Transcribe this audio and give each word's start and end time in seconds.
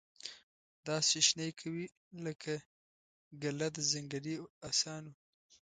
داسي 0.87 1.07
شیشنی 1.25 1.49
کوي 1.59 1.85
لکه 2.25 2.53
ګله 3.41 3.67
د 3.75 3.77
ځنګلې 3.91 4.35
اسانو 4.69 5.13